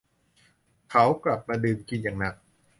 [0.91, 2.35] เขากลับมาดื่มกินอย่างหนัก